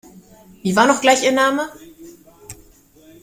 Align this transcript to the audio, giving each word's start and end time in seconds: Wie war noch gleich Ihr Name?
Wie 0.63 0.75
war 0.75 0.87
noch 0.87 0.99
gleich 0.99 1.23
Ihr 1.23 1.31
Name? 1.31 1.69